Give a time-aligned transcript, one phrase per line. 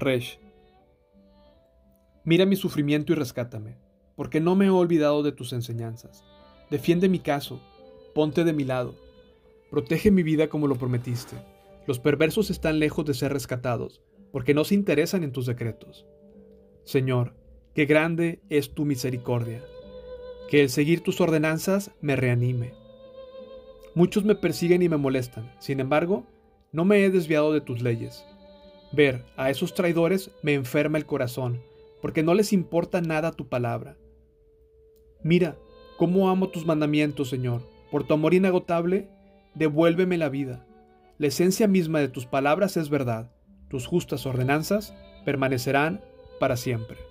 [0.00, 0.40] Resh.
[2.24, 3.76] Mira mi sufrimiento y rescátame,
[4.16, 6.24] porque no me he olvidado de tus enseñanzas.
[6.70, 7.60] Defiende mi caso,
[8.14, 8.94] ponte de mi lado.
[9.70, 11.36] Protege mi vida como lo prometiste.
[11.86, 14.02] Los perversos están lejos de ser rescatados,
[14.32, 16.06] porque no se interesan en tus decretos.
[16.84, 17.34] Señor,
[17.74, 19.62] qué grande es tu misericordia.
[20.48, 22.74] Que el seguir tus ordenanzas me reanime.
[23.94, 26.26] Muchos me persiguen y me molestan, sin embargo,
[26.72, 28.24] no me he desviado de tus leyes.
[28.92, 31.62] Ver a esos traidores me enferma el corazón,
[32.02, 33.96] porque no les importa nada tu palabra.
[35.22, 35.56] Mira,
[35.96, 37.62] cómo amo tus mandamientos, Señor.
[37.90, 39.08] Por tu amor inagotable,
[39.54, 40.66] devuélveme la vida.
[41.18, 43.30] La esencia misma de tus palabras es verdad.
[43.68, 44.94] Tus justas ordenanzas
[45.24, 46.00] permanecerán
[46.38, 47.09] para siempre.